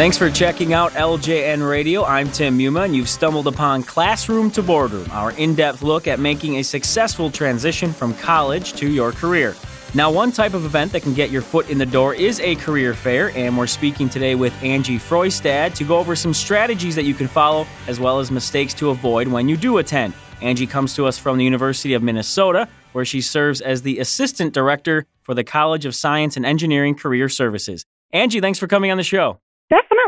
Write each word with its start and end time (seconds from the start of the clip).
Thanks 0.00 0.16
for 0.16 0.30
checking 0.30 0.72
out 0.72 0.92
LJN 0.92 1.68
Radio. 1.68 2.04
I'm 2.04 2.30
Tim 2.30 2.58
Muma, 2.58 2.86
and 2.86 2.96
you've 2.96 3.06
stumbled 3.06 3.46
upon 3.46 3.82
Classroom 3.82 4.50
to 4.52 4.62
Boardroom, 4.62 5.06
our 5.10 5.32
in 5.32 5.54
depth 5.54 5.82
look 5.82 6.08
at 6.08 6.18
making 6.18 6.56
a 6.56 6.64
successful 6.64 7.30
transition 7.30 7.92
from 7.92 8.14
college 8.14 8.72
to 8.76 8.90
your 8.90 9.12
career. 9.12 9.54
Now, 9.92 10.10
one 10.10 10.32
type 10.32 10.54
of 10.54 10.64
event 10.64 10.92
that 10.92 11.02
can 11.02 11.12
get 11.12 11.28
your 11.28 11.42
foot 11.42 11.68
in 11.68 11.76
the 11.76 11.84
door 11.84 12.14
is 12.14 12.40
a 12.40 12.54
career 12.54 12.94
fair, 12.94 13.28
and 13.36 13.58
we're 13.58 13.66
speaking 13.66 14.08
today 14.08 14.34
with 14.34 14.54
Angie 14.62 14.98
Freustad 14.98 15.74
to 15.74 15.84
go 15.84 15.98
over 15.98 16.16
some 16.16 16.32
strategies 16.32 16.94
that 16.94 17.04
you 17.04 17.12
can 17.12 17.28
follow 17.28 17.66
as 17.86 18.00
well 18.00 18.20
as 18.20 18.30
mistakes 18.30 18.72
to 18.72 18.88
avoid 18.88 19.28
when 19.28 19.50
you 19.50 19.56
do 19.58 19.76
attend. 19.76 20.14
Angie 20.40 20.66
comes 20.66 20.94
to 20.94 21.04
us 21.04 21.18
from 21.18 21.36
the 21.36 21.44
University 21.44 21.92
of 21.92 22.02
Minnesota, 22.02 22.68
where 22.92 23.04
she 23.04 23.20
serves 23.20 23.60
as 23.60 23.82
the 23.82 23.98
Assistant 23.98 24.54
Director 24.54 25.04
for 25.20 25.34
the 25.34 25.44
College 25.44 25.84
of 25.84 25.94
Science 25.94 26.38
and 26.38 26.46
Engineering 26.46 26.94
Career 26.94 27.28
Services. 27.28 27.84
Angie, 28.14 28.40
thanks 28.40 28.58
for 28.58 28.66
coming 28.66 28.90
on 28.90 28.96
the 28.96 29.02
show. 29.02 29.38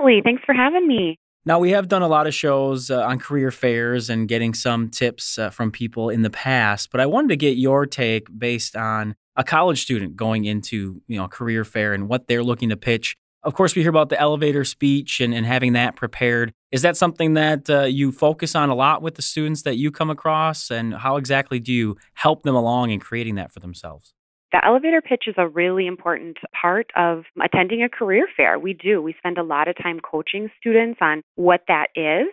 Definitely. 0.02 0.22
Thanks 0.22 0.42
for 0.44 0.52
having 0.52 0.88
me. 0.88 1.18
Now, 1.44 1.58
we 1.60 1.70
have 1.70 1.88
done 1.88 2.02
a 2.02 2.08
lot 2.08 2.26
of 2.26 2.34
shows 2.34 2.90
uh, 2.90 3.02
on 3.02 3.18
career 3.18 3.50
fairs 3.50 4.10
and 4.10 4.28
getting 4.28 4.52
some 4.52 4.88
tips 4.88 5.38
uh, 5.38 5.50
from 5.50 5.70
people 5.70 6.08
in 6.08 6.22
the 6.22 6.30
past, 6.30 6.90
but 6.90 7.00
I 7.00 7.06
wanted 7.06 7.28
to 7.28 7.36
get 7.36 7.56
your 7.56 7.86
take 7.86 8.26
based 8.36 8.74
on 8.76 9.14
a 9.36 9.44
college 9.44 9.82
student 9.82 10.16
going 10.16 10.44
into, 10.44 11.02
you 11.06 11.16
know, 11.16 11.28
career 11.28 11.64
fair 11.64 11.94
and 11.94 12.08
what 12.08 12.26
they're 12.26 12.44
looking 12.44 12.68
to 12.70 12.76
pitch. 12.76 13.16
Of 13.44 13.54
course, 13.54 13.74
we 13.74 13.82
hear 13.82 13.90
about 13.90 14.08
the 14.08 14.20
elevator 14.20 14.64
speech 14.64 15.20
and, 15.20 15.34
and 15.34 15.46
having 15.46 15.72
that 15.72 15.96
prepared. 15.96 16.52
Is 16.70 16.82
that 16.82 16.96
something 16.96 17.34
that 17.34 17.70
uh, 17.70 17.82
you 17.82 18.12
focus 18.12 18.54
on 18.54 18.70
a 18.70 18.74
lot 18.74 19.02
with 19.02 19.16
the 19.16 19.22
students 19.22 19.62
that 19.62 19.76
you 19.76 19.90
come 19.90 20.10
across? 20.10 20.70
And 20.70 20.94
how 20.94 21.16
exactly 21.16 21.58
do 21.60 21.72
you 21.72 21.96
help 22.14 22.42
them 22.42 22.54
along 22.54 22.90
in 22.90 23.00
creating 23.00 23.36
that 23.36 23.52
for 23.52 23.60
themselves? 23.60 24.14
The 24.52 24.64
elevator 24.64 25.00
pitch 25.00 25.24
is 25.26 25.34
a 25.38 25.48
really 25.48 25.86
important 25.86 26.36
part 26.60 26.90
of 26.94 27.24
attending 27.42 27.82
a 27.82 27.88
career 27.88 28.26
fair. 28.36 28.58
We 28.58 28.74
do. 28.74 29.00
We 29.00 29.14
spend 29.16 29.38
a 29.38 29.42
lot 29.42 29.66
of 29.66 29.76
time 29.82 29.98
coaching 29.98 30.50
students 30.60 30.98
on 31.00 31.22
what 31.36 31.62
that 31.68 31.86
is. 31.96 32.26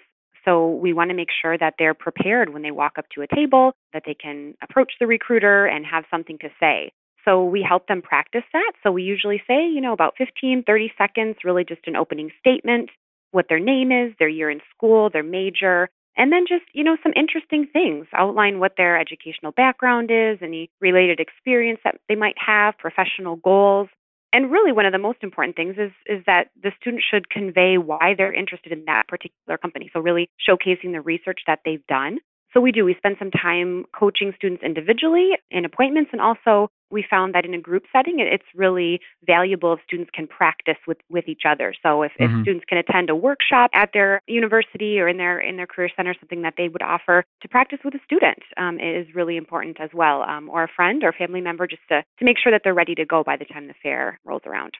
So 0.44 0.70
we 0.70 0.94
want 0.94 1.12
to 1.12 1.16
make 1.16 1.30
sure 1.42 1.58
that 1.58 1.76
they're 1.80 1.94
prepared 1.94 2.54
when 2.54 2.62
they 2.62 2.72
walk 2.72 2.94
up 2.98 3.06
to 3.16 3.22
a 3.22 3.36
table, 3.36 3.74
that 3.94 4.04
they 4.06 4.16
can 4.16 4.56
approach 4.62 4.94
the 5.00 5.08
recruiter 5.08 5.66
and 5.66 5.86
have 5.86 6.06
something 6.12 6.38
to 6.40 6.50
say. 6.60 6.92
So 7.24 7.44
we 7.44 7.66
help 7.68 7.88
them 7.88 8.02
practice 8.02 8.44
that. 8.54 8.72
So 8.84 8.92
we 8.92 9.04
usually 9.04 9.42
say, 9.48 9.68
you 9.68 9.82
know, 9.82 9.94
about 9.94 10.16
15, 10.18 10.64
30 10.66 10.92
seconds, 10.98 11.36
really 11.44 11.64
just 11.64 11.88
an 11.88 11.96
opening 11.96 12.32
statement, 12.40 12.90
what 13.32 13.46
their 13.48 13.60
name 13.60 13.92
is, 13.92 14.14
their 14.18 14.30
year 14.30 14.50
in 14.50 14.62
school, 14.76 15.10
their 15.12 15.24
major, 15.24 15.90
and 16.20 16.34
then 16.34 16.46
just, 16.46 16.66
you 16.74 16.84
know, 16.84 16.98
some 17.02 17.14
interesting 17.16 17.66
things. 17.72 18.06
Outline 18.14 18.60
what 18.60 18.74
their 18.76 19.00
educational 19.00 19.54
background 19.54 20.12
is, 20.12 20.38
any 20.42 20.70
related 20.82 21.22
experience 21.22 21.80
that 21.86 21.96
they 22.10 22.16
might 22.16 22.36
have, 22.38 22.78
professional 22.78 23.38
goals. 23.38 23.88
And 24.34 24.52
really 24.52 24.74
one 24.74 24.86
of 24.86 24.92
the 24.92 25.00
most 25.00 25.20
important 25.24 25.56
things 25.56 25.78
is 25.80 25.92
is 26.06 26.22
that 26.28 26.50
the 26.62 26.72
student 26.80 27.04
should 27.10 27.30
convey 27.30 27.78
why 27.78 28.16
they're 28.18 28.34
interested 28.34 28.74
in 28.74 28.84
that 28.86 29.08
particular 29.08 29.58
company. 29.58 29.90
So 29.94 30.02
really 30.02 30.30
showcasing 30.48 30.92
the 30.92 31.02
research 31.02 31.40
that 31.48 31.62
they've 31.64 31.86
done. 31.88 32.20
So 32.54 32.62
we 32.62 32.72
do. 32.72 32.86
We 32.86 32.96
spend 32.96 33.18
some 33.20 33.32
time 33.32 33.86
coaching 33.98 34.34
students 34.36 34.64
individually 34.64 35.32
in 35.52 35.66
appointments 35.66 36.10
and 36.12 36.22
also 36.22 36.70
we 36.92 37.06
found 37.08 37.36
that 37.36 37.46
in 37.46 37.54
a 37.54 37.60
group 37.60 37.84
setting, 37.92 38.16
it's 38.20 38.44
really 38.56 39.00
valuable 39.26 39.74
if 39.74 39.80
students 39.86 40.10
can 40.14 40.28
practice 40.28 40.78
with, 40.88 40.98
with 41.10 41.28
each 41.28 41.44
other. 41.48 41.74
So 41.84 42.04
if, 42.04 42.12
mm-hmm. 42.20 42.40
if 42.40 42.42
students 42.42 42.66
can 42.68 42.78
attend 42.78 43.10
a 43.10 43.16
workshop 43.16 43.70
at 43.74 43.92
their 43.94 44.22
university 44.28 45.00
or 45.00 45.08
in 45.08 45.18
their 45.18 45.40
in 45.40 45.58
their 45.58 45.68
career 45.68 45.90
center, 45.96 46.16
something 46.20 46.42
that 46.42 46.56
they 46.58 46.68
would 46.68 46.82
offer 46.82 47.24
to 47.42 47.48
practice 47.48 47.80
with 47.84 47.94
a 47.96 48.00
student 48.04 48.40
um, 48.58 48.80
is 48.80 49.08
really 49.14 49.38
important 49.38 49.80
as 49.80 49.90
well, 49.94 50.24
um, 50.24 50.50
or 50.50 50.64
a 50.64 50.68
friend 50.76 51.04
or 51.04 51.14
family 51.14 51.42
member, 51.42 51.68
just 51.68 51.82
to 51.90 52.04
to 52.18 52.26
make 52.26 52.38
sure 52.42 52.52
that 52.52 52.62
they're 52.64 52.74
ready 52.74 52.96
to 52.96 53.06
go 53.06 53.24
by 53.24 53.38
the 53.38 53.46
time 53.46 53.68
the 53.68 53.74
fair 53.84 54.20
rolls 54.26 54.44
around. 54.46 54.74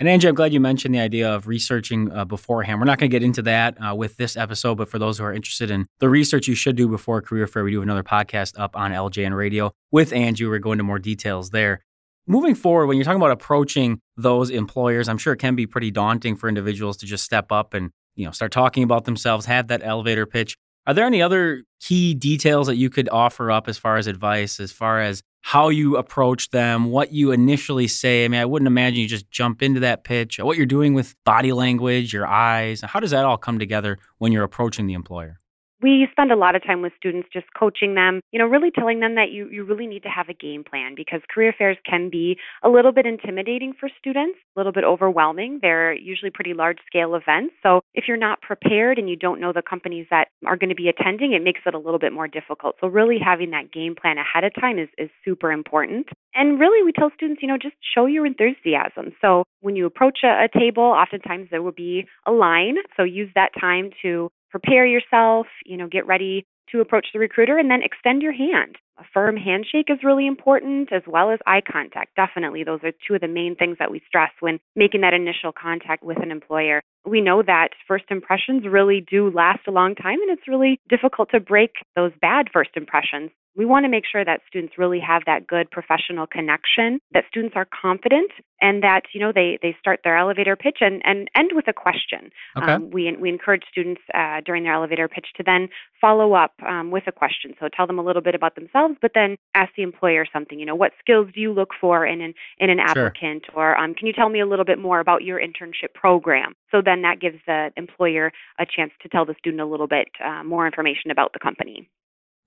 And 0.00 0.08
Angie, 0.08 0.26
I'm 0.26 0.34
glad 0.34 0.52
you 0.52 0.58
mentioned 0.58 0.92
the 0.94 0.98
idea 0.98 1.32
of 1.32 1.46
researching 1.46 2.10
uh, 2.10 2.24
beforehand. 2.24 2.80
We're 2.80 2.86
not 2.86 2.98
going 2.98 3.10
to 3.10 3.14
get 3.14 3.22
into 3.22 3.42
that 3.42 3.76
uh, 3.80 3.94
with 3.94 4.16
this 4.16 4.36
episode, 4.36 4.74
but 4.76 4.88
for 4.88 4.98
those 4.98 5.18
who 5.18 5.24
are 5.24 5.32
interested 5.32 5.70
in 5.70 5.86
the 6.00 6.08
research 6.08 6.48
you 6.48 6.56
should 6.56 6.74
do 6.74 6.88
before 6.88 7.18
a 7.18 7.22
career 7.22 7.46
fair, 7.46 7.62
we 7.62 7.70
do 7.70 7.76
have 7.78 7.84
another 7.84 8.02
podcast 8.02 8.58
up 8.58 8.76
on 8.76 8.90
LJN 8.90 9.36
Radio 9.36 9.72
with 9.92 10.12
Angie. 10.12 10.46
We're 10.46 10.58
going 10.58 10.74
into 10.74 10.84
more 10.84 10.98
details 10.98 11.50
there. 11.50 11.80
Moving 12.26 12.56
forward, 12.56 12.86
when 12.86 12.96
you're 12.96 13.04
talking 13.04 13.20
about 13.20 13.30
approaching 13.30 14.00
those 14.16 14.50
employers, 14.50 15.08
I'm 15.08 15.18
sure 15.18 15.34
it 15.34 15.38
can 15.38 15.54
be 15.54 15.66
pretty 15.66 15.92
daunting 15.92 16.34
for 16.36 16.48
individuals 16.48 16.96
to 16.98 17.06
just 17.06 17.22
step 17.22 17.52
up 17.52 17.72
and 17.74 17.90
you 18.16 18.24
know 18.24 18.32
start 18.32 18.50
talking 18.50 18.82
about 18.82 19.04
themselves, 19.04 19.46
have 19.46 19.68
that 19.68 19.82
elevator 19.84 20.26
pitch. 20.26 20.56
Are 20.86 20.94
there 20.94 21.06
any 21.06 21.22
other 21.22 21.62
key 21.80 22.14
details 22.14 22.66
that 22.66 22.76
you 22.76 22.90
could 22.90 23.08
offer 23.10 23.50
up 23.50 23.68
as 23.68 23.78
far 23.78 23.96
as 23.96 24.06
advice, 24.06 24.58
as 24.58 24.72
far 24.72 25.00
as 25.00 25.22
how 25.46 25.68
you 25.68 25.98
approach 25.98 26.48
them, 26.52 26.86
what 26.86 27.12
you 27.12 27.30
initially 27.30 27.86
say. 27.86 28.24
I 28.24 28.28
mean, 28.28 28.40
I 28.40 28.46
wouldn't 28.46 28.66
imagine 28.66 29.00
you 29.00 29.06
just 29.06 29.30
jump 29.30 29.62
into 29.62 29.80
that 29.80 30.02
pitch, 30.02 30.38
what 30.38 30.56
you're 30.56 30.64
doing 30.64 30.94
with 30.94 31.14
body 31.22 31.52
language, 31.52 32.14
your 32.14 32.26
eyes. 32.26 32.80
How 32.80 32.98
does 32.98 33.10
that 33.10 33.26
all 33.26 33.36
come 33.36 33.58
together 33.58 33.98
when 34.16 34.32
you're 34.32 34.42
approaching 34.42 34.86
the 34.86 34.94
employer? 34.94 35.38
We 35.84 36.08
spend 36.10 36.32
a 36.32 36.36
lot 36.36 36.56
of 36.56 36.64
time 36.64 36.80
with 36.80 36.94
students 36.96 37.28
just 37.30 37.44
coaching 37.58 37.94
them, 37.94 38.22
you 38.32 38.38
know, 38.38 38.46
really 38.46 38.70
telling 38.70 39.00
them 39.00 39.16
that 39.16 39.30
you, 39.30 39.50
you 39.50 39.64
really 39.64 39.86
need 39.86 40.02
to 40.02 40.08
have 40.08 40.30
a 40.30 40.32
game 40.32 40.64
plan 40.64 40.94
because 40.96 41.20
career 41.28 41.54
fairs 41.56 41.76
can 41.84 42.08
be 42.08 42.38
a 42.62 42.70
little 42.70 42.90
bit 42.90 43.04
intimidating 43.04 43.74
for 43.78 43.90
students, 43.98 44.38
a 44.56 44.58
little 44.58 44.72
bit 44.72 44.82
overwhelming. 44.82 45.58
They're 45.60 45.92
usually 45.92 46.30
pretty 46.30 46.54
large 46.54 46.78
scale 46.86 47.14
events. 47.14 47.52
So 47.62 47.82
if 47.92 48.04
you're 48.08 48.16
not 48.16 48.40
prepared 48.40 48.98
and 48.98 49.10
you 49.10 49.16
don't 49.16 49.42
know 49.42 49.52
the 49.52 49.60
companies 49.60 50.06
that 50.08 50.28
are 50.46 50.56
going 50.56 50.70
to 50.70 50.74
be 50.74 50.88
attending, 50.88 51.34
it 51.34 51.44
makes 51.44 51.60
it 51.66 51.74
a 51.74 51.78
little 51.78 51.98
bit 51.98 52.14
more 52.14 52.28
difficult. 52.28 52.76
So 52.80 52.86
really 52.86 53.18
having 53.22 53.50
that 53.50 53.70
game 53.70 53.94
plan 53.94 54.16
ahead 54.16 54.44
of 54.44 54.54
time 54.58 54.78
is, 54.78 54.88
is 54.96 55.10
super 55.22 55.52
important. 55.52 56.06
And 56.34 56.58
really 56.58 56.82
we 56.82 56.92
tell 56.92 57.10
students, 57.14 57.42
you 57.42 57.48
know, 57.48 57.58
just 57.60 57.76
show 57.94 58.06
your 58.06 58.24
enthusiasm. 58.24 59.12
So 59.20 59.44
when 59.60 59.76
you 59.76 59.84
approach 59.84 60.20
a, 60.24 60.46
a 60.46 60.58
table, 60.58 60.82
oftentimes 60.82 61.48
there 61.50 61.62
will 61.62 61.72
be 61.72 62.06
a 62.24 62.32
line. 62.32 62.76
So 62.96 63.02
use 63.02 63.28
that 63.34 63.50
time 63.60 63.90
to 64.00 64.30
prepare 64.54 64.86
yourself, 64.86 65.48
you 65.66 65.76
know, 65.76 65.88
get 65.88 66.06
ready 66.06 66.46
to 66.70 66.80
approach 66.80 67.08
the 67.12 67.18
recruiter 67.18 67.58
and 67.58 67.68
then 67.68 67.82
extend 67.82 68.22
your 68.22 68.32
hand. 68.32 68.76
A 68.98 69.02
firm 69.12 69.36
handshake 69.36 69.86
is 69.88 70.04
really 70.04 70.28
important 70.28 70.92
as 70.92 71.02
well 71.08 71.32
as 71.32 71.40
eye 71.44 71.60
contact. 71.60 72.14
Definitely, 72.14 72.62
those 72.62 72.78
are 72.84 72.92
two 73.06 73.14
of 73.16 73.20
the 73.20 73.26
main 73.26 73.56
things 73.56 73.78
that 73.80 73.90
we 73.90 74.00
stress 74.06 74.30
when 74.38 74.60
making 74.76 75.00
that 75.00 75.12
initial 75.12 75.50
contact 75.50 76.04
with 76.04 76.22
an 76.22 76.30
employer. 76.30 76.80
We 77.04 77.20
know 77.20 77.42
that 77.42 77.70
first 77.88 78.04
impressions 78.10 78.62
really 78.64 79.04
do 79.10 79.28
last 79.34 79.66
a 79.66 79.72
long 79.72 79.96
time 79.96 80.20
and 80.22 80.30
it's 80.30 80.46
really 80.46 80.78
difficult 80.88 81.30
to 81.32 81.40
break 81.40 81.72
those 81.96 82.12
bad 82.20 82.46
first 82.52 82.70
impressions. 82.76 83.32
We 83.56 83.64
want 83.64 83.84
to 83.84 83.88
make 83.88 84.04
sure 84.10 84.24
that 84.24 84.40
students 84.48 84.74
really 84.76 85.00
have 85.00 85.22
that 85.26 85.46
good 85.46 85.70
professional 85.70 86.26
connection, 86.26 87.00
that 87.12 87.24
students 87.28 87.54
are 87.56 87.66
confident, 87.66 88.30
and 88.60 88.82
that 88.82 89.02
you 89.12 89.20
know 89.20 89.32
they 89.32 89.58
they 89.62 89.76
start 89.78 90.00
their 90.02 90.16
elevator 90.16 90.56
pitch 90.56 90.78
and, 90.80 91.02
and 91.04 91.28
end 91.36 91.50
with 91.54 91.68
a 91.68 91.72
question. 91.72 92.30
Okay. 92.56 92.72
Um, 92.72 92.90
we 92.90 93.14
we 93.16 93.28
encourage 93.28 93.62
students 93.70 94.00
uh, 94.14 94.40
during 94.44 94.64
their 94.64 94.72
elevator 94.72 95.08
pitch 95.08 95.26
to 95.36 95.42
then 95.44 95.68
follow 96.00 96.32
up 96.32 96.54
um, 96.66 96.90
with 96.90 97.04
a 97.06 97.12
question. 97.12 97.54
So 97.60 97.68
tell 97.68 97.86
them 97.86 97.98
a 97.98 98.02
little 98.02 98.22
bit 98.22 98.34
about 98.34 98.54
themselves, 98.54 98.96
but 99.00 99.12
then 99.14 99.36
ask 99.54 99.72
the 99.76 99.82
employer 99.82 100.26
something. 100.32 100.58
You 100.58 100.66
know, 100.66 100.74
what 100.74 100.92
skills 100.98 101.28
do 101.34 101.40
you 101.40 101.52
look 101.52 101.70
for 101.80 102.06
in 102.06 102.20
an 102.20 102.34
in 102.58 102.70
an 102.70 102.80
applicant, 102.80 103.44
sure. 103.52 103.74
or 103.74 103.78
um, 103.78 103.94
can 103.94 104.06
you 104.06 104.12
tell 104.12 104.28
me 104.28 104.40
a 104.40 104.46
little 104.46 104.64
bit 104.64 104.78
more 104.78 105.00
about 105.00 105.22
your 105.22 105.38
internship 105.38 105.94
program? 105.94 106.54
So 106.70 106.82
then 106.84 107.02
that 107.02 107.20
gives 107.20 107.38
the 107.46 107.70
employer 107.76 108.32
a 108.58 108.66
chance 108.66 108.92
to 109.02 109.08
tell 109.08 109.24
the 109.24 109.34
student 109.38 109.60
a 109.60 109.66
little 109.66 109.86
bit 109.86 110.08
uh, 110.24 110.42
more 110.42 110.66
information 110.66 111.10
about 111.10 111.32
the 111.32 111.38
company. 111.38 111.88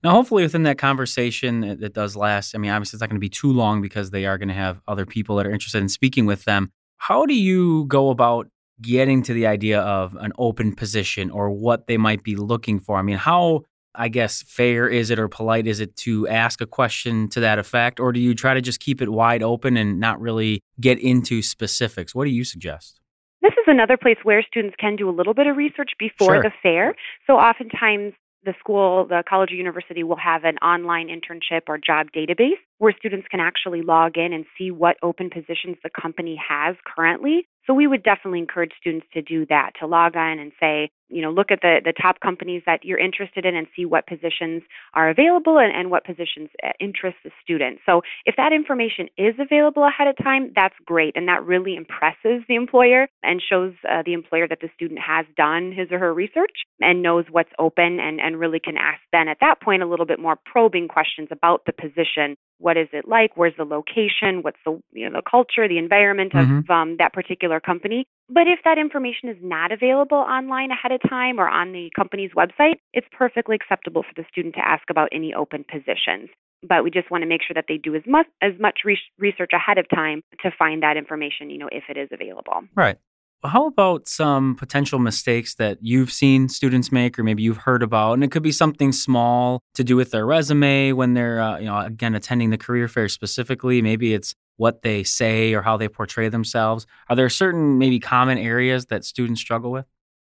Now, 0.04 0.12
hopefully, 0.12 0.44
within 0.44 0.62
that 0.62 0.78
conversation 0.78 1.78
that 1.80 1.92
does 1.92 2.14
last, 2.14 2.54
I 2.54 2.58
mean, 2.58 2.70
obviously, 2.70 2.96
it's 2.96 3.00
not 3.00 3.10
going 3.10 3.16
to 3.16 3.20
be 3.20 3.28
too 3.28 3.52
long 3.52 3.82
because 3.82 4.10
they 4.10 4.26
are 4.26 4.38
going 4.38 4.48
to 4.48 4.54
have 4.54 4.80
other 4.86 5.04
people 5.04 5.36
that 5.36 5.46
are 5.46 5.50
interested 5.50 5.82
in 5.82 5.88
speaking 5.88 6.24
with 6.24 6.44
them. 6.44 6.70
How 6.98 7.26
do 7.26 7.34
you 7.34 7.84
go 7.86 8.10
about 8.10 8.48
getting 8.80 9.24
to 9.24 9.32
the 9.32 9.46
idea 9.46 9.80
of 9.80 10.14
an 10.20 10.32
open 10.38 10.74
position 10.74 11.30
or 11.30 11.50
what 11.50 11.88
they 11.88 11.96
might 11.96 12.22
be 12.22 12.36
looking 12.36 12.78
for? 12.78 12.96
I 12.96 13.02
mean, 13.02 13.16
how, 13.16 13.62
I 13.92 14.08
guess, 14.08 14.42
fair 14.42 14.88
is 14.88 15.10
it 15.10 15.18
or 15.18 15.26
polite 15.26 15.66
is 15.66 15.80
it 15.80 15.96
to 15.96 16.28
ask 16.28 16.60
a 16.60 16.66
question 16.66 17.28
to 17.30 17.40
that 17.40 17.58
effect? 17.58 17.98
Or 17.98 18.12
do 18.12 18.20
you 18.20 18.36
try 18.36 18.54
to 18.54 18.60
just 18.60 18.78
keep 18.78 19.02
it 19.02 19.08
wide 19.08 19.42
open 19.42 19.76
and 19.76 19.98
not 19.98 20.20
really 20.20 20.60
get 20.80 21.00
into 21.00 21.42
specifics? 21.42 22.14
What 22.14 22.24
do 22.24 22.30
you 22.30 22.44
suggest? 22.44 23.00
This 23.42 23.52
is 23.52 23.64
another 23.66 23.96
place 23.96 24.18
where 24.22 24.44
students 24.44 24.76
can 24.78 24.94
do 24.94 25.10
a 25.10 25.14
little 25.14 25.34
bit 25.34 25.48
of 25.48 25.56
research 25.56 25.90
before 25.98 26.34
sure. 26.34 26.42
the 26.42 26.52
fair. 26.62 26.94
So 27.26 27.34
oftentimes 27.34 28.14
the 28.48 28.54
school, 28.58 29.04
the 29.06 29.22
college 29.28 29.52
or 29.52 29.56
university 29.56 30.02
will 30.02 30.16
have 30.16 30.44
an 30.44 30.56
online 30.58 31.08
internship 31.08 31.62
or 31.68 31.76
job 31.76 32.06
database 32.16 32.56
where 32.78 32.94
students 32.98 33.28
can 33.30 33.40
actually 33.40 33.82
log 33.82 34.16
in 34.16 34.32
and 34.32 34.46
see 34.56 34.70
what 34.70 34.96
open 35.02 35.28
positions 35.28 35.76
the 35.84 35.90
company 35.90 36.40
has 36.48 36.74
currently. 36.86 37.46
So 37.66 37.74
we 37.74 37.86
would 37.86 38.02
definitely 38.02 38.38
encourage 38.38 38.72
students 38.80 39.06
to 39.12 39.20
do 39.20 39.44
that, 39.50 39.72
to 39.80 39.86
log 39.86 40.16
on 40.16 40.38
and 40.38 40.52
say, 40.58 40.90
you 41.08 41.22
know, 41.22 41.30
look 41.30 41.50
at 41.50 41.60
the, 41.62 41.80
the 41.84 41.92
top 41.92 42.20
companies 42.20 42.62
that 42.66 42.84
you're 42.84 42.98
interested 42.98 43.44
in 43.44 43.54
and 43.56 43.66
see 43.74 43.84
what 43.84 44.06
positions 44.06 44.62
are 44.94 45.08
available 45.08 45.58
and, 45.58 45.74
and 45.74 45.90
what 45.90 46.04
positions 46.04 46.50
uh, 46.62 46.70
interest 46.80 47.16
the 47.24 47.30
student. 47.42 47.78
So 47.86 48.02
if 48.24 48.36
that 48.36 48.52
information 48.52 49.08
is 49.16 49.34
available 49.38 49.84
ahead 49.86 50.08
of 50.08 50.16
time, 50.22 50.52
that's 50.54 50.74
great. 50.84 51.16
And 51.16 51.28
that 51.28 51.44
really 51.44 51.76
impresses 51.76 52.42
the 52.48 52.54
employer 52.54 53.08
and 53.22 53.42
shows 53.42 53.72
uh, 53.88 54.02
the 54.04 54.12
employer 54.12 54.46
that 54.48 54.60
the 54.60 54.70
student 54.74 55.00
has 55.00 55.26
done 55.36 55.72
his 55.72 55.90
or 55.90 55.98
her 55.98 56.12
research 56.12 56.64
and 56.80 57.02
knows 57.02 57.24
what's 57.30 57.52
open 57.58 58.00
and, 58.00 58.20
and 58.20 58.38
really 58.38 58.60
can 58.60 58.76
ask 58.76 59.00
then 59.12 59.28
at 59.28 59.38
that 59.40 59.60
point 59.60 59.82
a 59.82 59.86
little 59.86 60.06
bit 60.06 60.20
more 60.20 60.38
probing 60.44 60.88
questions 60.88 61.28
about 61.30 61.62
the 61.66 61.72
position 61.72 62.36
what 62.58 62.76
is 62.76 62.88
it 62.92 63.06
like? 63.06 63.36
Where's 63.36 63.54
the 63.56 63.64
location? 63.64 64.42
What's 64.42 64.58
the 64.64 64.80
you 64.92 65.08
know 65.08 65.18
the 65.18 65.30
culture, 65.30 65.68
the 65.68 65.78
environment 65.78 66.34
of 66.34 66.46
Mhm. 66.46 66.70
um, 66.70 66.96
that 66.98 67.12
particular 67.12 67.60
company? 67.60 68.06
But 68.30 68.46
if 68.46 68.60
that 68.64 68.78
information 68.78 69.28
is 69.28 69.36
not 69.40 69.72
available 69.72 70.18
online 70.18 70.70
ahead 70.70 70.92
of 70.92 71.00
time 71.08 71.40
or 71.40 71.48
on 71.48 71.72
the 71.72 71.90
company's 71.96 72.30
website, 72.36 72.76
it's 72.92 73.06
perfectly 73.16 73.56
acceptable 73.56 74.02
for 74.02 74.20
the 74.20 74.26
student 74.30 74.54
to 74.56 74.66
ask 74.66 74.84
about 74.90 75.08
any 75.12 75.32
open 75.32 75.64
positions. 75.64 76.28
But 76.62 76.84
we 76.84 76.90
just 76.90 77.10
want 77.10 77.22
to 77.22 77.28
make 77.28 77.40
sure 77.46 77.54
that 77.54 77.66
they 77.68 77.78
do 77.78 77.94
as 77.94 78.02
much 78.06 78.26
as 78.42 78.52
much 78.58 78.80
re- 78.84 78.98
research 79.18 79.50
ahead 79.54 79.78
of 79.78 79.86
time 79.88 80.22
to 80.42 80.50
find 80.58 80.82
that 80.82 80.96
information, 80.96 81.50
you 81.50 81.58
know, 81.58 81.68
if 81.70 81.84
it 81.88 81.96
is 81.96 82.08
available. 82.12 82.64
Right. 82.74 82.96
How 83.44 83.68
about 83.68 84.08
some 84.08 84.56
potential 84.56 84.98
mistakes 84.98 85.54
that 85.54 85.78
you've 85.80 86.10
seen 86.10 86.48
students 86.48 86.90
make, 86.90 87.16
or 87.16 87.22
maybe 87.22 87.44
you've 87.44 87.58
heard 87.58 87.84
about? 87.84 88.14
And 88.14 88.24
it 88.24 88.32
could 88.32 88.42
be 88.42 88.50
something 88.50 88.90
small 88.90 89.62
to 89.74 89.84
do 89.84 89.94
with 89.94 90.10
their 90.10 90.26
resume 90.26 90.90
when 90.92 91.14
they're, 91.14 91.40
uh, 91.40 91.58
you 91.58 91.66
know, 91.66 91.78
again 91.78 92.16
attending 92.16 92.50
the 92.50 92.58
career 92.58 92.88
fair 92.88 93.08
specifically. 93.08 93.80
Maybe 93.80 94.12
it's 94.12 94.34
what 94.58 94.82
they 94.82 95.02
say 95.02 95.54
or 95.54 95.62
how 95.62 95.76
they 95.78 95.88
portray 95.88 96.28
themselves. 96.28 96.86
Are 97.08 97.16
there 97.16 97.30
certain 97.30 97.78
maybe 97.78 97.98
common 97.98 98.36
areas 98.36 98.86
that 98.86 99.04
students 99.04 99.40
struggle 99.40 99.70
with? 99.70 99.86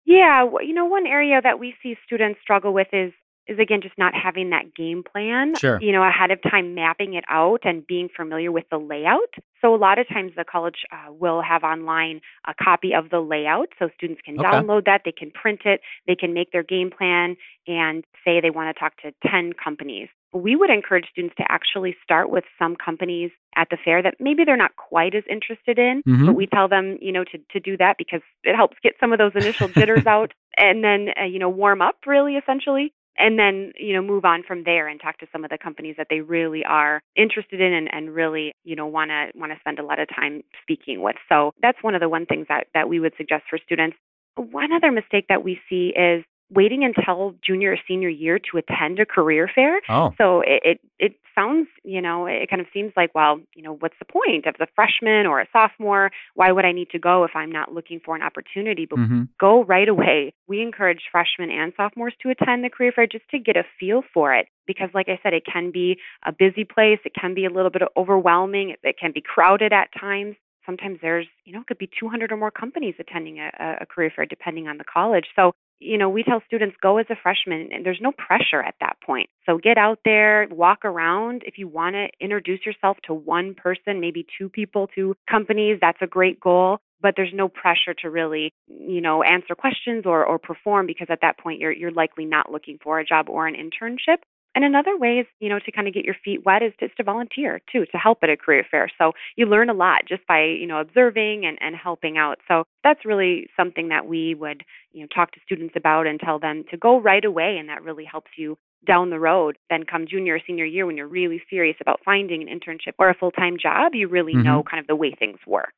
Yeah, 0.05 0.45
you 0.61 0.73
know, 0.73 0.85
one 0.85 1.07
area 1.07 1.41
that 1.41 1.57
we 1.59 1.73
see 1.81 1.95
students 2.05 2.39
struggle 2.41 2.73
with 2.73 2.87
is 2.91 3.13
is 3.47 3.59
again 3.59 3.79
just 3.79 3.95
not 3.95 4.13
having 4.15 4.49
that 4.49 4.73
game 4.75 5.03
plan. 5.03 5.53
Sure. 5.55 5.79
You 5.79 5.91
know, 5.91 6.03
ahead 6.03 6.31
of 6.31 6.39
time 6.41 6.73
mapping 6.73 7.13
it 7.13 7.23
out 7.29 7.59
and 7.63 7.85
being 7.85 8.09
familiar 8.15 8.51
with 8.51 8.65
the 8.71 8.77
layout. 8.79 9.35
So 9.61 9.73
a 9.73 9.77
lot 9.77 9.99
of 9.99 10.07
times 10.07 10.31
the 10.35 10.43
college 10.43 10.83
uh, 10.91 11.13
will 11.13 11.43
have 11.43 11.63
online 11.63 12.21
a 12.47 12.55
copy 12.55 12.93
of 12.93 13.11
the 13.11 13.19
layout, 13.19 13.69
so 13.77 13.89
students 13.95 14.21
can 14.25 14.39
Okay. 14.39 14.47
download 14.47 14.85
that, 14.85 15.01
they 15.05 15.11
can 15.11 15.29
print 15.29 15.61
it, 15.65 15.81
they 16.07 16.15
can 16.15 16.33
make 16.33 16.51
their 16.51 16.63
game 16.63 16.89
plan, 16.89 17.37
and 17.67 18.03
say 18.23 18.41
they 18.41 18.49
want 18.49 18.75
to 18.75 18.79
talk 18.79 18.97
to 19.03 19.13
ten 19.27 19.53
companies. 19.53 20.09
We 20.35 20.55
would 20.57 20.69
encourage 20.69 21.05
students 21.09 21.35
to 21.37 21.45
actually 21.49 21.95
start 22.03 22.29
with 22.29 22.43
some 22.59 22.75
companies 22.75 23.31
at 23.55 23.69
the 23.69 23.77
fair 23.77 24.03
that 24.03 24.15
maybe 24.19 24.43
they're 24.43 24.57
not 24.57 24.75
quite 24.75 25.15
as 25.15 25.23
interested 25.29 25.79
in, 25.79 26.03
Mhm. 26.05 26.25
but 26.25 26.35
we 26.35 26.45
tell 26.45 26.67
them, 26.67 26.97
you 27.01 27.13
know, 27.13 27.23
to, 27.23 27.37
to 27.51 27.59
do 27.61 27.77
that 27.77 27.97
because 27.97 28.21
it 28.43 28.53
helps 28.53 28.77
get 28.83 28.95
some 28.99 29.13
of 29.13 29.17
those 29.17 29.31
initial 29.33 29.69
jitters 29.69 30.05
out 30.05 30.33
and 30.57 30.83
then, 30.83 31.13
uh, 31.19 31.23
you 31.23 31.39
know, 31.39 31.47
warm 31.49 31.81
up 31.81 31.95
really 32.05 32.35
essentially. 32.35 32.91
And 33.17 33.39
then, 33.39 33.71
you 33.79 33.93
know, 33.93 34.01
move 34.01 34.25
on 34.25 34.43
from 34.43 34.65
there 34.65 34.89
and 34.89 34.99
talk 34.99 35.19
to 35.19 35.27
some 35.31 35.45
of 35.45 35.49
the 35.49 35.57
companies 35.57 35.95
that 35.97 36.07
they 36.09 36.19
really 36.19 36.65
are 36.65 37.01
interested 37.15 37.61
in 37.61 37.71
and, 37.71 37.87
and 37.93 38.13
really, 38.13 38.51
you 38.65 38.75
know, 38.75 38.87
want 38.87 39.09
to 39.11 39.31
want 39.39 39.53
to 39.53 39.59
spend 39.61 39.79
a 39.79 39.83
lot 39.85 39.99
of 39.99 40.09
time 40.13 40.43
speaking 40.61 41.01
with. 41.01 41.15
So 41.29 41.53
that's 41.61 41.81
one 41.81 41.95
of 41.95 42.01
the 42.01 42.09
one 42.09 42.25
things 42.25 42.47
that, 42.49 42.67
that 42.73 42.89
we 42.89 42.99
would 42.99 43.13
suggest 43.15 43.45
for 43.49 43.57
students. 43.57 43.95
One 44.35 44.73
other 44.73 44.91
mistake 44.91 45.27
that 45.29 45.45
we 45.45 45.61
see 45.69 45.93
is 45.95 46.25
waiting 46.49 46.83
until 46.83 47.33
junior 47.45 47.73
or 47.73 47.77
senior 47.87 48.09
year 48.09 48.39
to 48.39 48.57
attend 48.57 48.99
a 48.99 49.05
career 49.05 49.49
fair 49.53 49.79
Oh, 49.89 50.13
so 50.17 50.41
it, 50.41 50.61
it 50.63 50.79
it 50.99 51.13
sounds, 51.33 51.67
you 51.83 52.01
know, 52.01 52.25
it 52.25 52.49
kind 52.49 52.61
of 52.61 52.67
seems 52.73 52.93
like, 52.95 53.13
well, 53.13 53.39
you 53.55 53.61
know, 53.61 53.73
what's 53.73 53.95
the 53.99 54.05
point? 54.05 54.47
As 54.47 54.53
a 54.61 54.67
freshman 54.75 55.25
or 55.25 55.41
a 55.41 55.47
sophomore, 55.51 56.09
why 56.35 56.51
would 56.51 56.63
I 56.63 56.71
need 56.71 56.89
to 56.91 56.99
go 56.99 57.25
if 57.25 57.31
I'm 57.35 57.51
not 57.51 57.73
looking 57.73 57.99
for 58.03 58.15
an 58.15 58.21
opportunity? 58.21 58.85
But 58.85 58.99
hmm 58.99 59.23
go 59.39 59.65
right 59.65 59.89
away. 59.89 60.33
We 60.47 60.61
encourage 60.61 61.01
freshmen 61.11 61.51
and 61.51 61.73
sophomores 61.75 62.13
to 62.21 62.29
attend 62.29 62.63
the 62.63 62.69
career 62.69 62.93
fair 62.95 63.05
just 63.05 63.27
to 63.31 63.39
get 63.39 63.57
a 63.57 63.63
feel 63.79 64.01
for 64.13 64.33
it. 64.33 64.47
Because, 64.65 64.89
like 64.93 65.09
I 65.09 65.19
said, 65.21 65.33
it 65.33 65.43
can 65.45 65.71
be 65.71 65.97
a 66.25 66.31
busy 66.31 66.63
place. 66.63 66.99
It 67.03 67.13
can 67.19 67.33
be 67.33 67.45
a 67.45 67.49
little 67.49 67.69
bit 67.69 67.81
overwhelming. 67.97 68.69
It, 68.71 68.79
it 68.83 68.95
can 68.99 69.11
be 69.11 69.21
crowded 69.21 69.73
at 69.73 69.89
times. 69.99 70.35
Sometimes 70.65 70.99
there's, 71.01 71.27
you 71.43 71.53
know, 71.53 71.59
it 71.61 71.67
could 71.67 71.77
be 71.77 71.89
200 71.99 72.31
or 72.31 72.37
more 72.37 72.49
companies 72.51 72.95
attending 72.99 73.39
a 73.39 73.51
a 73.81 73.85
career 73.85 74.11
fair, 74.15 74.25
depending 74.25 74.67
on 74.67 74.77
the 74.77 74.83
college. 74.85 75.25
So, 75.35 75.53
you 75.79 75.97
know, 75.97 76.09
we 76.09 76.23
tell 76.23 76.41
students 76.47 76.75
go 76.81 76.97
as 76.97 77.05
a 77.09 77.15
freshman, 77.21 77.69
and 77.71 77.85
there's 77.85 77.99
no 78.01 78.11
pressure 78.11 78.61
at 78.61 78.75
that 78.79 78.97
point. 79.05 79.29
So 79.45 79.57
get 79.57 79.77
out 79.77 79.99
there, 80.05 80.47
walk 80.49 80.85
around. 80.85 81.43
If 81.45 81.57
you 81.57 81.67
want 81.67 81.95
to 81.95 82.07
introduce 82.19 82.65
yourself 82.65 82.97
to 83.07 83.13
one 83.13 83.55
person, 83.55 83.99
maybe 83.99 84.25
two 84.37 84.49
people, 84.49 84.87
two 84.93 85.15
companies, 85.29 85.77
that's 85.81 86.01
a 86.01 86.07
great 86.07 86.39
goal. 86.39 86.79
But 87.01 87.13
there's 87.17 87.33
no 87.33 87.49
pressure 87.49 87.93
to 88.01 88.09
really, 88.09 88.53
you 88.67 89.01
know, 89.01 89.21
answer 89.21 89.53
questions 89.53 90.05
or, 90.05 90.25
or 90.25 90.39
perform 90.39 90.87
because 90.87 91.07
at 91.09 91.19
that 91.21 91.37
point 91.37 91.59
you're 91.59 91.71
you're 91.71 91.91
likely 91.91 92.25
not 92.25 92.51
looking 92.51 92.79
for 92.81 92.99
a 92.99 93.05
job 93.05 93.29
or 93.29 93.45
an 93.47 93.55
internship. 93.55 94.17
And 94.55 94.63
another 94.63 94.97
way 94.97 95.19
is, 95.19 95.27
you 95.39 95.49
know, 95.49 95.59
to 95.59 95.71
kind 95.71 95.87
of 95.87 95.93
get 95.93 96.05
your 96.05 96.15
feet 96.23 96.45
wet 96.45 96.63
is 96.63 96.73
just 96.79 96.95
to 96.97 97.03
volunteer 97.03 97.61
too, 97.71 97.85
to 97.91 97.97
help 97.97 98.19
at 98.23 98.29
a 98.29 98.37
career 98.37 98.65
fair. 98.69 98.89
So 98.97 99.11
you 99.35 99.45
learn 99.45 99.69
a 99.69 99.73
lot 99.73 100.03
just 100.07 100.25
by, 100.27 100.43
you 100.45 100.65
know, 100.65 100.79
observing 100.79 101.45
and, 101.45 101.57
and 101.61 101.75
helping 101.75 102.17
out. 102.17 102.39
So 102.47 102.63
that's 102.83 103.05
really 103.05 103.47
something 103.57 103.89
that 103.89 104.07
we 104.07 104.33
would, 104.35 104.63
you 104.93 105.01
know, 105.01 105.07
talk 105.13 105.31
to 105.33 105.41
students 105.45 105.75
about 105.75 106.07
and 106.07 106.19
tell 106.19 106.39
them 106.39 106.63
to 106.71 106.77
go 106.77 106.99
right 107.01 107.23
away. 107.25 107.57
And 107.57 107.69
that 107.69 107.83
really 107.83 108.05
helps 108.05 108.31
you 108.37 108.57
down 108.87 109.09
the 109.09 109.19
road. 109.19 109.57
Then 109.69 109.83
come 109.83 110.07
junior 110.07 110.35
or 110.35 110.39
senior 110.47 110.65
year 110.65 110.85
when 110.85 110.95
you're 110.97 111.07
really 111.07 111.41
serious 111.49 111.75
about 111.81 111.99
finding 112.05 112.41
an 112.41 112.47
internship 112.59 112.93
or 112.97 113.09
a 113.09 113.13
full 113.15 113.31
time 113.31 113.57
job, 113.61 113.93
you 113.93 114.07
really 114.07 114.35
Mhm. 114.35 114.43
know 114.43 114.63
kind 114.63 114.79
of 114.79 114.87
the 114.87 114.95
way 114.95 115.11
things 115.11 115.39
work. 115.45 115.73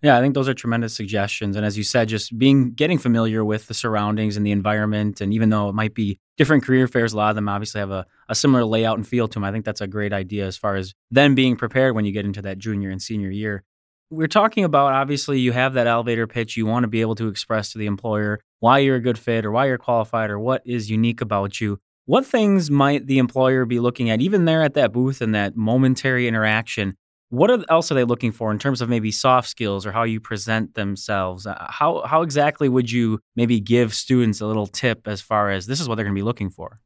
Yeah, 0.00 0.16
I 0.16 0.20
think 0.20 0.34
those 0.34 0.48
are 0.48 0.54
tremendous 0.54 0.94
suggestions. 0.94 1.56
And 1.56 1.66
as 1.66 1.76
you 1.76 1.82
said, 1.82 2.08
just 2.08 2.38
being 2.38 2.72
getting 2.72 2.98
familiar 2.98 3.44
with 3.44 3.66
the 3.66 3.74
surroundings 3.74 4.36
and 4.36 4.46
the 4.46 4.52
environment, 4.52 5.20
and 5.20 5.34
even 5.34 5.50
though 5.50 5.68
it 5.68 5.74
might 5.74 5.94
be 5.94 6.20
different 6.36 6.62
career 6.62 6.86
fairs, 6.86 7.12
a 7.12 7.16
lot 7.16 7.30
of 7.30 7.34
them 7.34 7.48
obviously 7.48 7.80
have 7.80 7.90
a, 7.90 8.06
a 8.28 8.34
similar 8.34 8.64
layout 8.64 8.96
and 8.96 9.06
feel 9.06 9.26
to 9.26 9.34
them. 9.34 9.44
I 9.44 9.50
think 9.50 9.64
that's 9.64 9.80
a 9.80 9.88
great 9.88 10.12
idea 10.12 10.46
as 10.46 10.56
far 10.56 10.76
as 10.76 10.94
then 11.10 11.34
being 11.34 11.56
prepared 11.56 11.96
when 11.96 12.04
you 12.04 12.12
get 12.12 12.24
into 12.24 12.42
that 12.42 12.58
junior 12.58 12.90
and 12.90 13.02
senior 13.02 13.30
year. 13.30 13.64
We're 14.10 14.28
talking 14.28 14.64
about 14.64 14.92
obviously 14.94 15.40
you 15.40 15.52
have 15.52 15.74
that 15.74 15.88
elevator 15.88 16.26
pitch. 16.28 16.56
You 16.56 16.64
want 16.64 16.84
to 16.84 16.88
be 16.88 17.00
able 17.00 17.16
to 17.16 17.28
express 17.28 17.72
to 17.72 17.78
the 17.78 17.86
employer 17.86 18.40
why 18.60 18.78
you're 18.78 18.96
a 18.96 19.00
good 19.00 19.18
fit 19.18 19.44
or 19.44 19.50
why 19.50 19.66
you're 19.66 19.78
qualified 19.78 20.30
or 20.30 20.38
what 20.38 20.62
is 20.64 20.90
unique 20.90 21.20
about 21.20 21.60
you. 21.60 21.80
What 22.06 22.24
things 22.24 22.70
might 22.70 23.06
the 23.06 23.18
employer 23.18 23.66
be 23.66 23.80
looking 23.80 24.08
at, 24.08 24.22
even 24.22 24.46
there 24.46 24.62
at 24.62 24.74
that 24.74 24.92
booth 24.92 25.20
and 25.20 25.34
that 25.34 25.56
momentary 25.56 26.26
interaction? 26.26 26.96
What 27.30 27.70
else 27.70 27.92
are 27.92 27.94
they 27.94 28.04
looking 28.04 28.32
for 28.32 28.50
in 28.50 28.58
terms 28.58 28.80
of 28.80 28.88
maybe 28.88 29.10
soft 29.10 29.48
skills 29.48 29.84
or 29.84 29.92
how 29.92 30.04
you 30.04 30.18
present 30.18 30.74
themselves? 30.74 31.46
Uh, 31.46 31.66
How 31.68 32.02
how 32.06 32.22
exactly 32.22 32.68
would 32.68 32.90
you 32.90 33.20
maybe 33.36 33.60
give 33.60 33.94
students 33.94 34.40
a 34.40 34.46
little 34.46 34.66
tip 34.66 35.06
as 35.06 35.20
far 35.20 35.50
as 35.50 35.66
this 35.66 35.80
is 35.80 35.88
what 35.88 35.96
they're 35.96 36.04
going 36.04 36.14
to 36.14 36.18
be 36.18 36.24
looking 36.24 36.50
for? 36.50 36.80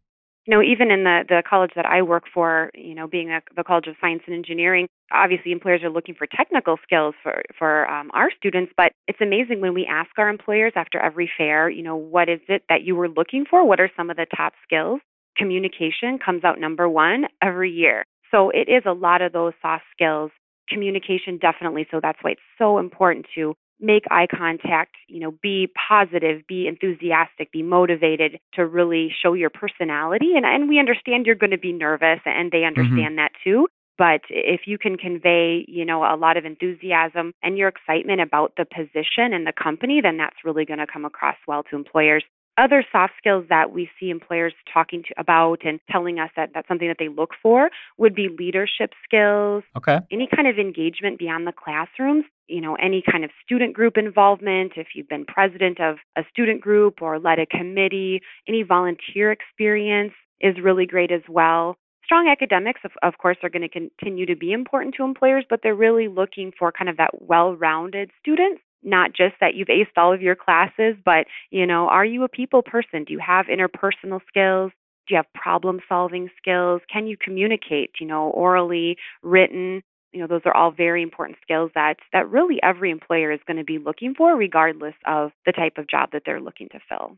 you 0.47 0.55
know, 0.55 0.63
even 0.63 0.91
in 0.91 1.05
the, 1.05 1.23
the 1.29 1.43
college 1.49 1.71
that 1.77 1.87
I 1.87 2.03
work 2.03 2.25
for, 2.33 2.71
you 2.75 2.95
know, 2.95 3.07
being 3.07 3.31
a, 3.31 3.41
the 3.55 3.63
College 3.63 3.87
of 3.87 3.95
Science 4.01 4.23
and 4.27 4.35
Engineering, 4.35 4.89
obviously 5.13 5.53
employers 5.53 5.83
are 5.85 5.91
looking 5.91 6.17
for 6.17 6.27
technical 6.27 6.79
skills 6.83 7.15
for, 7.23 7.43
for 7.57 7.89
um, 7.89 8.11
our 8.13 8.29
students. 8.37 8.73
But 8.77 8.93
it's 9.07 9.21
amazing 9.21 9.61
when 9.61 9.73
we 9.73 9.87
ask 9.89 10.11
our 10.19 10.29
employers 10.29 10.73
after 10.75 10.99
every 10.99 11.31
fair, 11.39 11.71
you 11.71 11.83
know, 11.83 11.97
what 11.97 12.29
is 12.29 12.41
it 12.49 12.65
that 12.69 12.83
you 12.83 12.97
were 12.97 13.09
looking 13.09 13.45
for? 13.49 13.65
What 13.65 13.79
are 13.79 13.91
some 13.97 14.11
of 14.11 14.17
the 14.17 14.27
top 14.37 14.55
skills? 14.65 15.01
Communication 15.37 16.19
comes 16.19 16.43
out 16.43 16.59
number 16.59 16.89
one 16.89 17.27
every 17.41 17.71
year. 17.71 18.05
So 18.33 18.51
it 18.51 18.69
is 18.69 18.83
a 18.87 18.93
lot 18.93 19.23
of 19.23 19.33
those 19.33 19.53
soft 19.61 19.85
skills. 19.93 20.31
Communication, 20.69 21.39
definitely. 21.39 21.87
So 21.91 22.01
that's 22.03 22.19
why 22.23 22.33
it's 22.33 22.41
so 22.57 22.79
important 22.79 23.27
to 23.35 23.55
make 23.81 24.05
eye 24.11 24.29
contact, 24.31 24.95
you 25.09 25.21
know, 25.21 25.33
be 25.43 25.69
positive, 25.89 26.47
be 26.47 26.69
enthusiastic, 26.69 27.51
be 27.51 27.63
motivated 27.63 28.39
to 28.55 28.65
really 28.65 29.13
show 29.23 29.35
your 29.35 29.51
personality. 29.51 30.33
And 30.37 30.47
and 30.47 30.69
we 30.69 30.79
understand 30.79 31.27
you're 31.27 31.35
going 31.35 31.51
to 31.51 31.59
be 31.59 31.73
nervous 31.73 32.21
and 32.25 32.51
they 32.51 32.59
mm-hmm. 32.59 32.81
understand 32.81 33.19
that 33.19 33.33
too. 33.45 33.67
But 33.99 34.23
if 34.31 34.63
you 34.67 34.79
can 34.79 34.97
convey, 34.97 35.65
you 35.69 35.85
know, 35.85 36.03
a 36.03 36.17
lot 36.17 36.37
of 36.37 36.45
enthusiasm 36.45 37.33
and 37.43 37.59
your 37.59 37.69
excitement 37.69 38.21
about 38.21 38.55
the 38.57 38.65
position 38.65 39.35
and 39.35 39.47
the 39.47 39.53
company, 39.53 40.01
then 40.01 40.17
that's 40.17 40.37
really 40.45 40.65
going 40.65 40.79
to 40.79 40.87
come 40.91 41.05
across 41.05 41.37
well 41.47 41.63
to 41.65 41.77
employers. 41.77 42.25
Other 42.59 42.85
soft 42.93 43.15
skills 43.17 43.47
that 43.49 43.73
we 43.73 43.89
see 43.99 44.11
employers 44.11 44.53
talking 44.73 45.03
to 45.05 45.15
about 45.19 45.61
and 45.65 45.81
telling 45.91 46.19
us 46.19 46.31
that 46.37 46.51
that's 46.53 46.69
something 46.69 46.89
that 46.89 46.99
they 46.99 47.09
look 47.09 47.31
for 47.43 47.71
would 47.97 48.15
be 48.15 48.29
leadership 48.29 48.93
skills, 49.05 49.65
Okay. 49.77 50.01
any 50.11 50.27
kind 50.27 50.47
of 50.47 50.59
engagement 50.59 51.19
beyond 51.19 51.47
the 51.47 51.53
classrooms, 51.53 52.25
you 52.49 52.61
know, 52.61 52.75
any 52.75 53.03
kind 53.11 53.25
of 53.25 53.31
student 53.43 53.73
group 53.73 53.97
involvement, 53.97 54.73
if 54.77 54.89
you've 54.95 55.09
been 55.09 55.25
president 55.25 55.81
of 55.81 55.97
a 56.17 56.25
student 56.31 56.61
group 56.61 57.01
or 57.01 57.19
led 57.19 57.39
a 57.39 57.47
committee, 57.47 58.21
any 58.47 58.63
volunteer 58.63 59.33
experience 59.33 60.13
is 60.41 60.61
really 60.63 60.85
great 60.85 61.11
as 61.11 61.23
well. 61.29 61.77
Strong 62.05 62.29
academics, 62.29 62.81
of, 62.85 62.91
of 63.03 63.17
course, 63.17 63.39
are 63.43 63.49
going 63.49 63.63
to 63.63 63.69
continue 63.69 64.27
to 64.27 64.37
be 64.37 64.53
important 64.53 64.95
to 64.97 65.05
employers, 65.05 65.45
but 65.49 65.61
they're 65.63 65.75
really 65.75 66.09
looking 66.09 66.53
for 66.59 66.71
kind 66.71 66.91
of 66.91 66.99
that 66.99 67.23
well 67.23 67.55
rounded 67.57 68.11
student. 68.21 68.61
Not 68.83 69.13
just 69.13 69.35
that 69.41 69.55
you've 69.55 69.69
aced 69.69 69.97
all 69.97 70.13
of 70.13 70.23
your 70.23 70.35
classes, 70.35 70.97
but, 71.05 71.27
you 71.51 71.67
know, 71.67 71.89
are 71.89 72.05
you 72.05 72.25
a 72.25 72.29
people 72.29 72.63
person? 72.63 73.05
Do 73.05 73.13
you 73.13 73.21
have 73.21 73.47
interpersonal 73.47 74.21
skills? 74.27 74.73
Do 75.07 75.15
you 75.15 75.17
have 75.17 75.33
problem 75.35 75.81
solving 75.89 76.31
skills? 76.37 76.81
Can 76.93 77.07
you 77.07 77.17
communicate, 77.17 77.91
you 78.01 78.07
know, 78.07 78.31
orally, 78.31 78.97
written? 79.23 79.83
You 80.13 80.21
know, 80.21 80.27
those 80.27 80.43
are 80.45 80.55
all 80.55 80.71
very 80.71 81.03
important 81.03 81.39
skills 81.43 81.71
that 81.75 81.97
that 82.13 82.29
really 82.29 82.59
every 82.63 82.91
employer 82.91 83.33
is 83.33 83.41
going 83.47 83.57
to 83.57 83.65
be 83.65 83.79
looking 83.79 84.15
for 84.15 84.37
regardless 84.37 84.95
of 85.07 85.31
the 85.47 85.53
type 85.53 85.79
of 85.79 85.89
job 85.89 86.11
that 86.13 86.23
they're 86.27 86.41
looking 86.41 86.69
to 86.71 86.79
fill. 86.89 87.17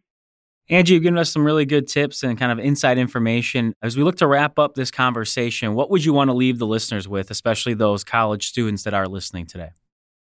Angie, 0.71 0.95
you've 0.95 1.03
given 1.03 1.19
us 1.19 1.31
some 1.31 1.45
really 1.45 1.67
good 1.67 1.87
tips 1.89 2.23
and 2.23 2.39
kind 2.39 2.51
of 2.51 2.59
inside 2.59 2.97
information. 2.97 3.75
As 3.83 3.99
we 3.99 4.03
look 4.03 4.17
to 4.17 4.27
wrap 4.27 4.59
up 4.59 4.75
this 4.75 4.91
conversation, 4.91 5.75
what 5.75 5.91
would 5.91 6.05
you 6.05 6.15
want 6.15 6.29
to 6.29 6.35
leave 6.35 6.59
the 6.59 6.67
listeners 6.67 7.07
with, 7.07 7.31
especially 7.31 7.75
those 7.75 8.03
college 8.03 8.47
students 8.47 8.85
that 8.85 8.95
are 8.95 9.07
listening 9.07 9.45
today? 9.45 9.71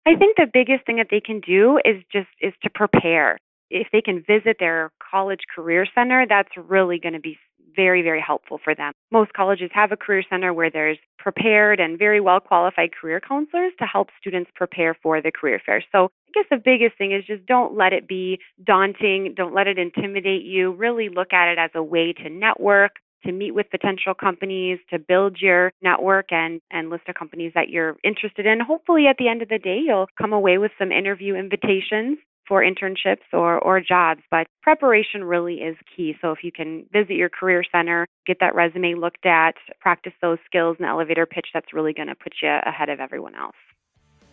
I 0.07 0.15
think 0.15 0.37
the 0.37 0.47
biggest 0.51 0.85
thing 0.85 0.97
that 0.97 1.07
they 1.09 1.19
can 1.19 1.39
do 1.39 1.79
is 1.83 2.03
just 2.11 2.27
is 2.39 2.53
to 2.63 2.69
prepare. 2.69 3.37
If 3.71 3.87
they 3.91 4.01
can 4.01 4.23
visit 4.25 4.57
their 4.59 4.91
college 5.11 5.41
career 5.53 5.87
center, 5.95 6.25
that's 6.29 6.51
really 6.55 6.99
going 6.99 7.13
to 7.13 7.19
be 7.19 7.37
very, 7.75 8.01
very 8.01 8.21
helpful 8.21 8.59
for 8.63 8.73
them. 8.73 8.93
Most 9.11 9.33
colleges 9.33 9.69
have 9.73 9.91
a 9.91 9.97
career 9.97 10.23
center 10.29 10.53
where 10.53 10.69
there's 10.69 10.97
prepared 11.17 11.79
and 11.79 11.97
very 11.97 12.21
well 12.21 12.39
qualified 12.39 12.91
career 12.93 13.19
counselors 13.19 13.73
to 13.79 13.85
help 13.85 14.09
students 14.19 14.51
prepare 14.55 14.95
for 15.01 15.21
the 15.21 15.31
career 15.31 15.59
fair. 15.65 15.83
So 15.91 16.05
I 16.05 16.31
guess 16.33 16.45
the 16.49 16.61
biggest 16.63 16.97
thing 16.97 17.11
is 17.11 17.25
just 17.25 17.45
don't 17.45 17.75
let 17.75 17.91
it 17.91 18.07
be 18.07 18.39
daunting. 18.63 19.33
Don't 19.35 19.53
let 19.53 19.67
it 19.67 19.77
intimidate 19.79 20.43
you. 20.43 20.71
Really 20.71 21.09
look 21.09 21.33
at 21.33 21.51
it 21.51 21.57
as 21.57 21.71
a 21.73 21.83
way 21.83 22.13
to 22.13 22.29
network, 22.29 22.91
to 23.25 23.31
meet 23.31 23.53
with 23.53 23.69
potential 23.69 24.13
companies, 24.13 24.79
to 24.89 24.99
build 24.99 25.37
your 25.41 25.71
network 25.81 26.31
and, 26.31 26.61
and 26.71 26.89
list 26.89 27.03
of 27.07 27.15
companies 27.15 27.51
that 27.55 27.69
you're 27.69 27.95
interested 28.03 28.45
in. 28.45 28.59
Hopefully, 28.59 29.07
at 29.07 29.17
the 29.17 29.27
end 29.27 29.41
of 29.41 29.49
the 29.49 29.59
day, 29.59 29.79
you'll 29.85 30.07
come 30.19 30.33
away 30.33 30.57
with 30.57 30.71
some 30.79 30.91
interview 30.91 31.35
invitations 31.35 32.17
for 32.47 32.63
internships 32.63 33.25
or, 33.33 33.57
or 33.59 33.81
jobs, 33.81 34.21
but 34.29 34.47
preparation 34.61 35.23
really 35.23 35.55
is 35.55 35.75
key. 35.95 36.15
So 36.21 36.31
if 36.31 36.43
you 36.43 36.51
can 36.51 36.85
visit 36.93 37.13
your 37.13 37.29
career 37.29 37.63
center, 37.71 38.07
get 38.25 38.37
that 38.39 38.53
resume 38.53 38.93
looked 38.95 39.25
at, 39.25 39.55
practice 39.79 40.13
those 40.21 40.37
skills 40.45 40.77
and 40.79 40.87
elevator 40.87 41.25
pitch, 41.25 41.47
that's 41.53 41.73
really 41.73 41.93
going 41.93 42.07
to 42.07 42.15
put 42.15 42.33
you 42.41 42.49
ahead 42.49 42.89
of 42.89 42.99
everyone 42.99 43.35
else. 43.35 43.55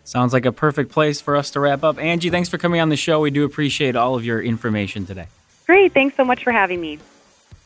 Sounds 0.05 0.33
like 0.33 0.45
a 0.45 0.53
perfect 0.53 0.91
place 0.91 1.21
for 1.21 1.37
us 1.37 1.51
to 1.53 1.61
wrap 1.61 1.85
up. 1.85 1.99
Angie, 1.99 2.31
thanks 2.31 2.49
for 2.49 2.59
coming 2.59 2.81
on 2.81 2.89
the 2.89 2.97
show. 2.97 3.21
We 3.21 3.31
do 3.31 3.45
appreciate 3.45 3.95
all 3.95 4.15
of 4.15 4.25
your 4.25 4.43
information 4.43 5.07
today. 5.07 5.29
Great. 5.67 5.95
Thanks 5.95 6.17
so 6.17 6.25
much 6.25 6.43
for 6.43 6.53
having 6.53 6.81
me. 6.81 6.99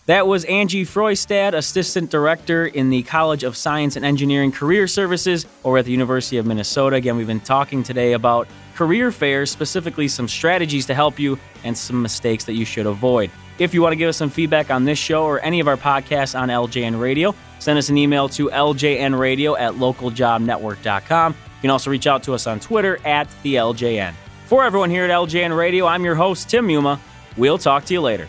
That 0.06 0.28
was 0.28 0.44
Angie 0.44 0.84
Freustad, 0.84 1.52
Assistant 1.52 2.12
Director 2.12 2.64
in 2.64 2.90
the 2.90 3.02
College 3.02 3.42
of 3.42 3.56
Science 3.56 3.96
and 3.96 4.04
Engineering 4.04 4.52
Career 4.52 4.86
Services 4.86 5.46
over 5.64 5.78
at 5.78 5.84
the 5.84 5.90
University 5.90 6.36
of 6.36 6.46
Minnesota. 6.46 6.94
Again, 6.94 7.16
we've 7.16 7.26
been 7.26 7.40
talking 7.40 7.82
today 7.82 8.12
about 8.12 8.46
career 8.76 9.10
fairs, 9.10 9.50
specifically 9.50 10.06
some 10.06 10.28
strategies 10.28 10.86
to 10.86 10.94
help 10.94 11.18
you 11.18 11.36
and 11.64 11.76
some 11.76 12.02
mistakes 12.02 12.44
that 12.44 12.52
you 12.52 12.64
should 12.64 12.86
avoid. 12.86 13.32
If 13.58 13.74
you 13.74 13.82
want 13.82 13.94
to 13.94 13.96
give 13.96 14.08
us 14.08 14.16
some 14.16 14.30
feedback 14.30 14.70
on 14.70 14.84
this 14.84 14.98
show 14.98 15.24
or 15.24 15.40
any 15.40 15.58
of 15.58 15.66
our 15.66 15.76
podcasts 15.76 16.38
on 16.38 16.50
LJN 16.50 17.00
Radio, 17.00 17.34
send 17.58 17.76
us 17.76 17.88
an 17.88 17.98
email 17.98 18.28
to 18.28 18.48
ljnradio 18.48 19.58
at 19.58 19.74
localjobnetwork.com. 19.74 21.32
You 21.32 21.60
can 21.62 21.70
also 21.70 21.90
reach 21.90 22.06
out 22.06 22.22
to 22.22 22.32
us 22.34 22.46
on 22.46 22.60
Twitter 22.60 23.00
at 23.04 23.26
the 23.42 23.56
LJN. 23.56 24.14
For 24.44 24.62
everyone 24.62 24.90
here 24.90 25.02
at 25.02 25.10
LJN 25.10 25.56
Radio, 25.56 25.84
I'm 25.84 26.04
your 26.04 26.14
host, 26.14 26.48
Tim 26.48 26.68
Muma. 26.68 27.00
We'll 27.36 27.58
talk 27.58 27.84
to 27.86 27.92
you 27.92 28.00
later. 28.00 28.28